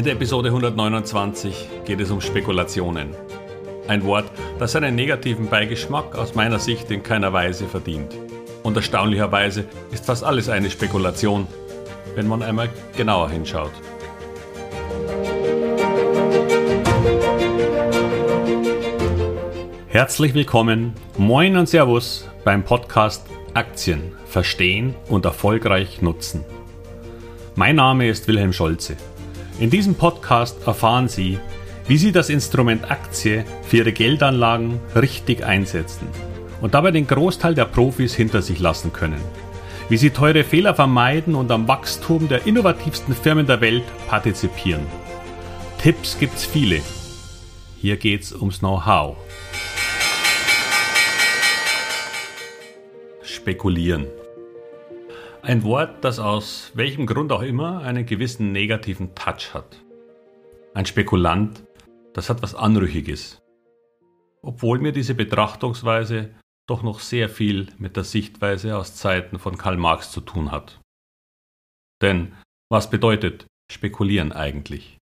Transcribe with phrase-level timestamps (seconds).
[0.00, 3.10] In der Episode 129 geht es um Spekulationen.
[3.86, 4.24] Ein Wort,
[4.58, 8.16] das einen negativen Beigeschmack aus meiner Sicht in keiner Weise verdient.
[8.62, 11.46] Und erstaunlicherweise ist fast alles eine Spekulation,
[12.14, 13.72] wenn man einmal genauer hinschaut.
[19.88, 26.42] Herzlich willkommen, moin und Servus beim Podcast Aktien verstehen und erfolgreich nutzen.
[27.54, 28.96] Mein Name ist Wilhelm Scholze.
[29.60, 31.38] In diesem Podcast erfahren Sie,
[31.86, 36.08] wie Sie das Instrument Aktie für Ihre Geldanlagen richtig einsetzen
[36.62, 39.20] und dabei den Großteil der Profis hinter sich lassen können.
[39.90, 44.86] Wie Sie teure Fehler vermeiden und am Wachstum der innovativsten Firmen der Welt partizipieren.
[45.76, 46.80] Tipps gibt's viele.
[47.76, 49.18] Hier geht's ums Know-how.
[53.22, 54.06] Spekulieren.
[55.42, 59.82] Ein Wort, das aus welchem Grund auch immer einen gewissen negativen Touch hat.
[60.74, 61.64] Ein Spekulant,
[62.12, 63.40] das hat was Anrüchiges.
[64.42, 66.34] Obwohl mir diese Betrachtungsweise
[66.68, 70.78] doch noch sehr viel mit der Sichtweise aus Zeiten von Karl Marx zu tun hat.
[72.02, 72.34] Denn
[72.70, 74.98] was bedeutet Spekulieren eigentlich?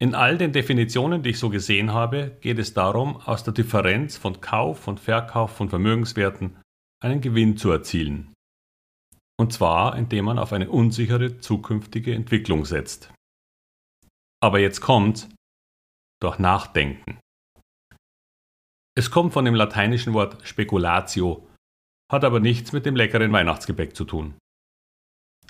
[0.00, 4.16] In all den Definitionen, die ich so gesehen habe, geht es darum, aus der Differenz
[4.16, 6.56] von Kauf und Verkauf von Vermögenswerten
[7.00, 8.32] einen Gewinn zu erzielen.
[9.38, 13.12] Und zwar, indem man auf eine unsichere zukünftige Entwicklung setzt.
[14.42, 15.28] Aber jetzt kommt
[16.22, 17.20] durch Nachdenken.
[18.96, 21.46] Es kommt von dem lateinischen Wort speculatio,
[22.10, 24.38] hat aber nichts mit dem leckeren Weihnachtsgebäck zu tun.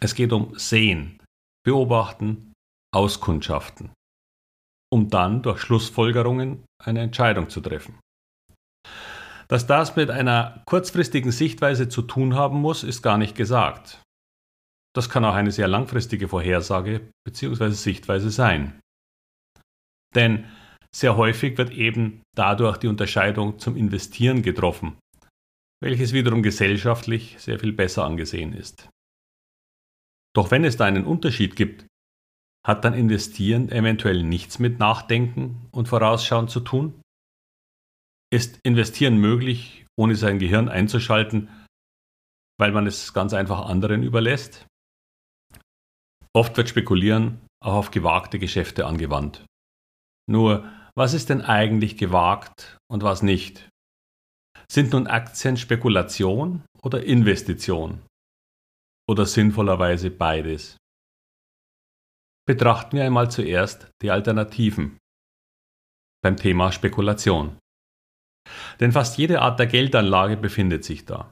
[0.00, 1.22] Es geht um Sehen,
[1.64, 2.52] Beobachten,
[2.92, 3.92] Auskundschaften,
[4.92, 8.00] um dann durch Schlussfolgerungen eine Entscheidung zu treffen.
[9.48, 14.02] Dass das mit einer kurzfristigen Sichtweise zu tun haben muss, ist gar nicht gesagt.
[14.94, 17.70] Das kann auch eine sehr langfristige Vorhersage bzw.
[17.70, 18.80] Sichtweise sein.
[20.14, 20.46] Denn
[20.94, 24.96] sehr häufig wird eben dadurch die Unterscheidung zum Investieren getroffen,
[25.82, 28.88] welches wiederum gesellschaftlich sehr viel besser angesehen ist.
[30.34, 31.86] Doch wenn es da einen Unterschied gibt,
[32.66, 37.00] hat dann Investieren eventuell nichts mit Nachdenken und Vorausschauen zu tun?
[38.32, 41.48] Ist Investieren möglich, ohne sein Gehirn einzuschalten,
[42.58, 44.66] weil man es ganz einfach anderen überlässt?
[46.34, 49.44] Oft wird Spekulieren auch auf gewagte Geschäfte angewandt.
[50.28, 53.68] Nur, was ist denn eigentlich gewagt und was nicht?
[54.70, 58.04] Sind nun Aktien Spekulation oder Investition?
[59.08, 60.76] Oder sinnvollerweise beides?
[62.44, 64.98] Betrachten wir einmal zuerst die Alternativen
[66.22, 67.58] beim Thema Spekulation.
[68.80, 71.30] Denn fast jede Art der Geldanlage befindet sich da.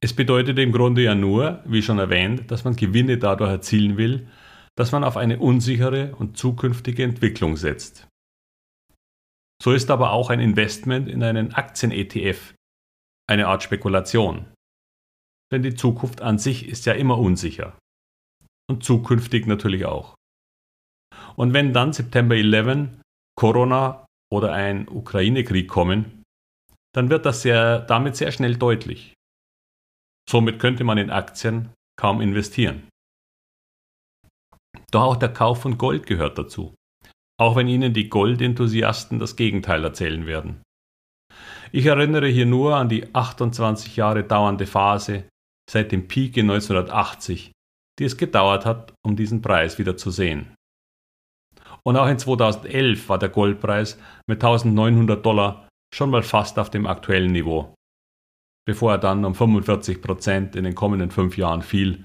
[0.00, 4.28] Es bedeutet im Grunde ja nur, wie schon erwähnt, dass man Gewinne dadurch erzielen will,
[4.76, 8.06] dass man auf eine unsichere und zukünftige Entwicklung setzt.
[9.62, 12.54] So ist aber auch ein Investment in einen Aktien-ETF
[13.28, 14.46] eine Art Spekulation.
[15.50, 17.78] Denn die Zukunft an sich ist ja immer unsicher.
[18.68, 20.14] Und zukünftig natürlich auch.
[21.36, 22.88] Und wenn dann September 11,
[23.36, 26.24] Corona oder ein Ukraine-Krieg kommen,
[26.96, 29.12] dann wird das sehr, damit sehr schnell deutlich.
[30.28, 31.68] Somit könnte man in Aktien
[32.00, 32.88] kaum investieren.
[34.90, 36.74] Doch auch der Kauf von Gold gehört dazu,
[37.38, 40.62] auch wenn Ihnen die Goldenthusiasten das Gegenteil erzählen werden.
[41.70, 45.28] Ich erinnere hier nur an die 28 Jahre dauernde Phase
[45.70, 47.52] seit dem Peak in 1980,
[47.98, 50.54] die es gedauert hat, um diesen Preis wieder zu sehen.
[51.82, 56.86] Und auch in 2011 war der Goldpreis mit 1900 Dollar schon mal fast auf dem
[56.86, 57.74] aktuellen Niveau,
[58.66, 62.04] bevor er dann um 45 Prozent in den kommenden fünf Jahren fiel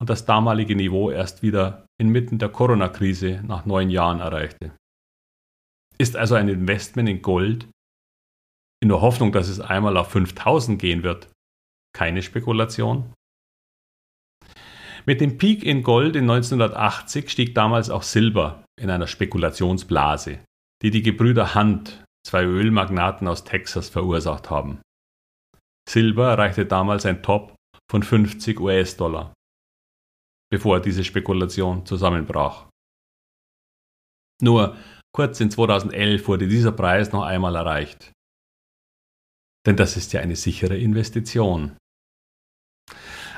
[0.00, 4.76] und das damalige Niveau erst wieder inmitten der Corona-Krise nach neun Jahren erreichte.
[5.98, 7.68] Ist also ein Investment in Gold
[8.82, 11.30] in der Hoffnung, dass es einmal auf 5000 gehen wird,
[11.96, 13.12] keine Spekulation?
[15.06, 20.38] Mit dem Peak in Gold in 1980 stieg damals auch Silber in einer Spekulationsblase,
[20.82, 24.80] die die Gebrüder Hunt zwei Ölmagnaten aus Texas verursacht haben.
[25.88, 27.54] Silber erreichte damals ein Top
[27.90, 29.34] von 50 US-Dollar,
[30.50, 32.68] bevor diese Spekulation zusammenbrach.
[34.42, 34.76] Nur
[35.14, 38.12] kurz in 2011 wurde dieser Preis noch einmal erreicht.
[39.66, 41.76] Denn das ist ja eine sichere Investition.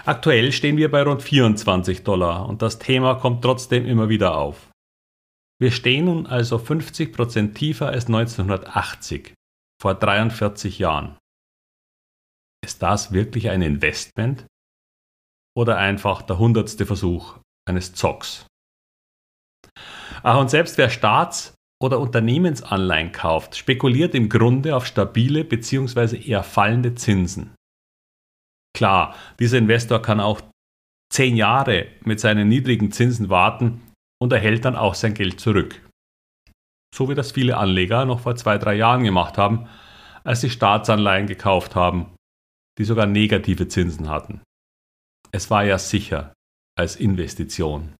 [0.04, 4.70] Aktuell stehen wir bei rund 24 Dollar und das Thema kommt trotzdem immer wieder auf.
[5.58, 9.32] Wir stehen nun also 50 Prozent tiefer als 1980,
[9.80, 11.16] vor 43 Jahren.
[12.62, 14.46] Ist das wirklich ein Investment?
[15.56, 18.46] Oder einfach der hundertste Versuch eines Zocks?
[20.22, 26.18] Ach, und selbst wer Staats- oder Unternehmensanleihen kauft, spekuliert im Grunde auf stabile bzw.
[26.18, 27.54] eher fallende Zinsen.
[28.76, 30.42] Klar, dieser Investor kann auch
[31.10, 33.85] zehn Jahre mit seinen niedrigen Zinsen warten
[34.20, 35.80] und erhält dann auch sein Geld zurück.
[36.94, 39.68] So wie das viele Anleger noch vor zwei, drei Jahren gemacht haben,
[40.24, 42.14] als sie Staatsanleihen gekauft haben,
[42.78, 44.40] die sogar negative Zinsen hatten.
[45.32, 46.32] Es war ja sicher
[46.78, 47.94] als Investition.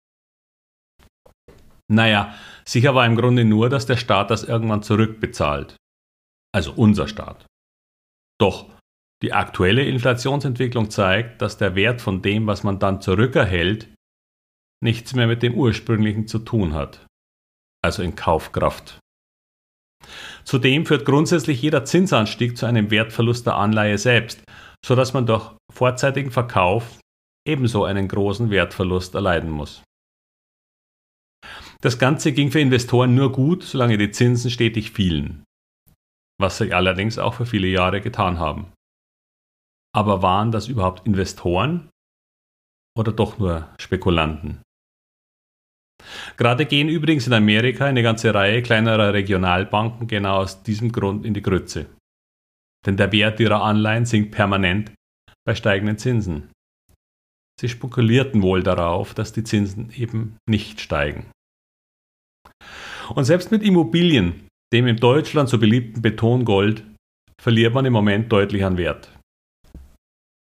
[1.89, 2.35] Naja,
[2.65, 5.77] sicher war im Grunde nur, dass der Staat das irgendwann zurückbezahlt.
[6.53, 7.47] Also unser Staat.
[8.41, 8.71] Doch
[9.23, 13.89] die aktuelle Inflationsentwicklung zeigt, dass der Wert von dem, was man dann zurückerhält,
[14.83, 17.07] nichts mehr mit dem ursprünglichen zu tun hat.
[17.85, 18.99] Also in Kaufkraft.
[20.45, 24.43] Zudem führt grundsätzlich jeder Zinsanstieg zu einem Wertverlust der Anleihe selbst,
[24.85, 27.01] sodass man durch vorzeitigen Verkauf
[27.47, 29.83] ebenso einen großen Wertverlust erleiden muss.
[31.81, 35.45] Das Ganze ging für Investoren nur gut, solange die Zinsen stetig fielen,
[36.41, 38.73] was sie allerdings auch für viele Jahre getan haben.
[39.95, 41.91] Aber waren das überhaupt Investoren
[42.99, 44.63] oder doch nur Spekulanten?
[46.37, 51.35] Gerade gehen übrigens in Amerika eine ganze Reihe kleinerer Regionalbanken genau aus diesem Grund in
[51.35, 51.87] die Grütze.
[52.85, 54.93] Denn der Wert ihrer Anleihen sinkt permanent
[55.45, 56.51] bei steigenden Zinsen.
[57.61, 61.31] Sie spekulierten wohl darauf, dass die Zinsen eben nicht steigen.
[63.15, 66.85] Und selbst mit Immobilien, dem in Deutschland so beliebten Betongold,
[67.41, 69.11] verliert man im Moment deutlich an Wert.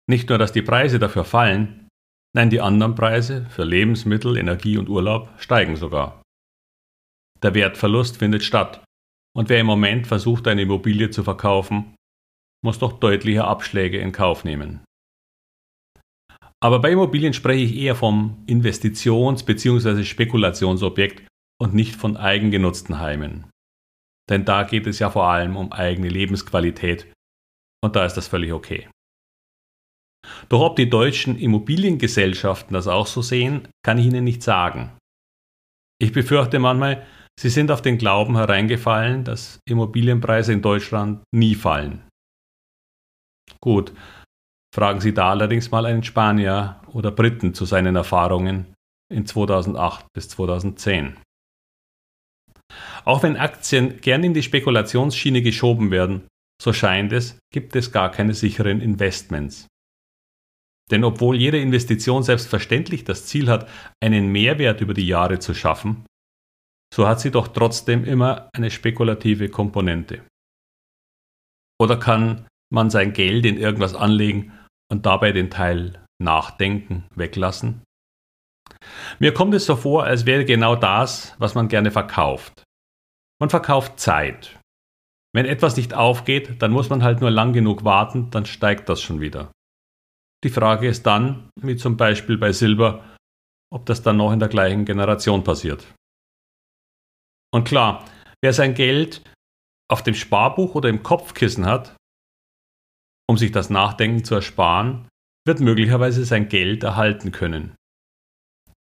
[0.09, 1.84] Nicht nur, dass die Preise dafür fallen,
[2.35, 6.23] nein, die anderen Preise für Lebensmittel, Energie und Urlaub steigen sogar.
[7.43, 8.85] Der Wertverlust findet statt
[9.37, 11.95] und wer im Moment versucht, eine Immobilie zu verkaufen,
[12.65, 14.85] muss doch deutliche Abschläge in Kauf nehmen.
[16.63, 20.05] Aber bei Immobilien spreche ich eher vom Investitions- bzw.
[20.05, 21.29] Spekulationsobjekt
[21.61, 23.51] und nicht von eigengenutzten Heimen.
[24.31, 27.13] Denn da geht es ja vor allem um eigene Lebensqualität
[27.85, 28.89] und da ist das völlig okay.
[30.49, 34.93] Doch ob die deutschen Immobiliengesellschaften das auch so sehen, kann ich Ihnen nicht sagen.
[36.01, 37.07] Ich befürchte manchmal,
[37.39, 42.03] sie sind auf den Glauben hereingefallen, dass Immobilienpreise in Deutschland nie fallen.
[43.61, 43.93] Gut,
[44.75, 48.75] fragen Sie da allerdings mal einen Spanier oder Briten zu seinen Erfahrungen
[49.13, 51.17] in 2008 bis 2010.
[53.05, 56.27] Auch wenn Aktien gern in die Spekulationsschiene geschoben werden,
[56.61, 59.67] so scheint es, gibt es gar keine sicheren Investments.
[60.91, 63.69] Denn obwohl jede Investition selbstverständlich das Ziel hat,
[64.03, 66.05] einen Mehrwert über die Jahre zu schaffen,
[66.95, 70.23] so hat sie doch trotzdem immer eine spekulative Komponente.
[71.81, 74.53] Oder kann man sein Geld in irgendwas anlegen
[74.91, 77.83] und dabei den Teil Nachdenken weglassen?
[79.19, 82.63] Mir kommt es so vor, als wäre genau das, was man gerne verkauft.
[83.41, 84.59] Man verkauft Zeit.
[85.35, 89.03] Wenn etwas nicht aufgeht, dann muss man halt nur lang genug warten, dann steigt das
[89.03, 89.51] schon wieder.
[90.45, 93.03] Die Frage ist dann, wie zum Beispiel bei Silber,
[93.73, 95.95] ob das dann noch in der gleichen Generation passiert.
[97.51, 98.05] Und klar,
[98.43, 99.23] wer sein Geld
[99.91, 101.97] auf dem Sparbuch oder im Kopfkissen hat,
[103.27, 105.09] um sich das Nachdenken zu ersparen,
[105.47, 107.75] wird möglicherweise sein Geld erhalten können.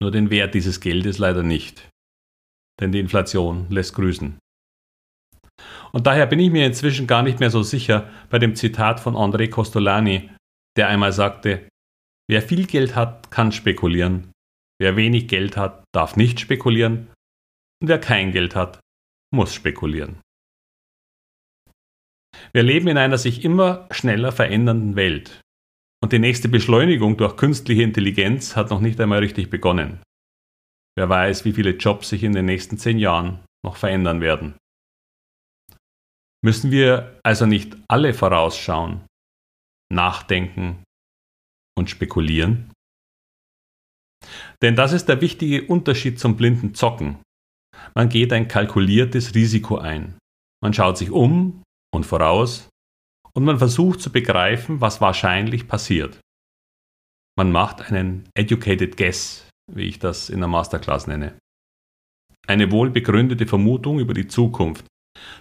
[0.00, 1.88] Nur den Wert dieses Geldes leider nicht.
[2.80, 4.38] Denn die Inflation lässt grüßen.
[5.92, 9.14] Und daher bin ich mir inzwischen gar nicht mehr so sicher bei dem Zitat von
[9.14, 10.30] André Costolani,
[10.76, 11.68] der einmal sagte,
[12.28, 14.32] wer viel Geld hat, kann spekulieren,
[14.80, 17.08] wer wenig Geld hat, darf nicht spekulieren
[17.82, 18.80] und wer kein Geld hat,
[19.34, 20.20] muss spekulieren.
[22.52, 25.40] Wir leben in einer sich immer schneller verändernden Welt.
[26.02, 30.02] Und die nächste Beschleunigung durch künstliche Intelligenz hat noch nicht einmal richtig begonnen.
[30.96, 34.54] Wer weiß, wie viele Jobs sich in den nächsten zehn Jahren noch verändern werden.
[36.42, 39.04] Müssen wir also nicht alle vorausschauen,
[39.92, 40.84] nachdenken
[41.76, 42.72] und spekulieren?
[44.62, 47.18] Denn das ist der wichtige Unterschied zum blinden Zocken.
[47.94, 50.18] Man geht ein kalkuliertes Risiko ein.
[50.62, 51.62] Man schaut sich um
[51.94, 52.68] und voraus
[53.32, 56.20] und man versucht zu begreifen, was wahrscheinlich passiert.
[57.38, 61.38] Man macht einen educated guess, wie ich das in der Masterclass nenne.
[62.46, 64.86] Eine wohl begründete Vermutung über die Zukunft,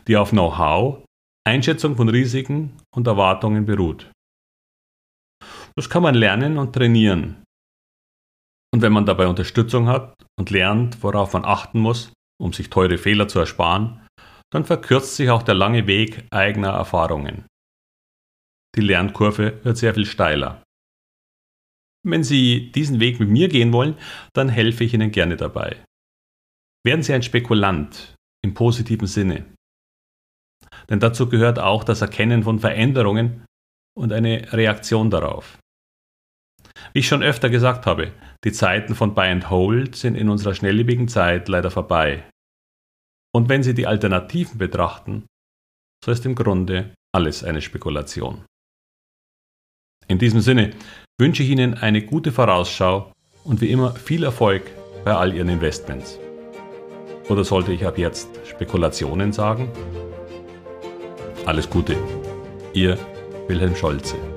[0.07, 1.03] die auf Know-how,
[1.45, 4.11] Einschätzung von Risiken und Erwartungen beruht.
[5.75, 7.43] Das kann man lernen und trainieren.
[8.73, 12.11] Und wenn man dabei Unterstützung hat und lernt, worauf man achten muss,
[12.41, 14.05] um sich teure Fehler zu ersparen,
[14.51, 17.45] dann verkürzt sich auch der lange Weg eigener Erfahrungen.
[18.75, 20.63] Die Lernkurve wird sehr viel steiler.
[22.03, 23.97] Wenn Sie diesen Weg mit mir gehen wollen,
[24.33, 25.83] dann helfe ich Ihnen gerne dabei.
[26.85, 29.45] Werden Sie ein Spekulant im positiven Sinne.
[30.89, 33.45] Denn dazu gehört auch das Erkennen von Veränderungen
[33.97, 35.57] und eine Reaktion darauf.
[36.93, 38.11] Wie ich schon öfter gesagt habe,
[38.43, 42.23] die Zeiten von Buy and Hold sind in unserer schnelllebigen Zeit leider vorbei.
[43.35, 45.25] Und wenn Sie die Alternativen betrachten,
[46.03, 48.45] so ist im Grunde alles eine Spekulation.
[50.07, 50.71] In diesem Sinne
[51.19, 53.11] wünsche ich Ihnen eine gute Vorausschau
[53.43, 54.63] und wie immer viel Erfolg
[55.05, 56.19] bei all Ihren Investments.
[57.29, 59.71] Oder sollte ich ab jetzt Spekulationen sagen?
[61.45, 61.95] Alles Gute.
[62.73, 62.97] Ihr
[63.49, 64.28] Wilhelm Scholze.